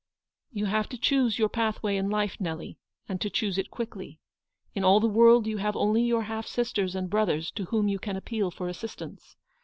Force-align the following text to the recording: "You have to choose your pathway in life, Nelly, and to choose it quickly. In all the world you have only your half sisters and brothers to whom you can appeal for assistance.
"You 0.51 0.65
have 0.65 0.89
to 0.89 0.97
choose 0.97 1.37
your 1.37 1.47
pathway 1.47 1.95
in 1.95 2.09
life, 2.09 2.37
Nelly, 2.41 2.79
and 3.07 3.21
to 3.21 3.29
choose 3.29 3.59
it 3.59 3.69
quickly. 3.69 4.19
In 4.73 4.83
all 4.83 4.99
the 4.99 5.05
world 5.05 5.45
you 5.45 5.57
have 5.57 5.75
only 5.75 6.01
your 6.01 6.23
half 6.23 6.47
sisters 6.47 6.95
and 6.95 7.07
brothers 7.07 7.51
to 7.51 7.65
whom 7.65 7.87
you 7.87 7.99
can 7.99 8.15
appeal 8.15 8.49
for 8.49 8.67
assistance. 8.67 9.35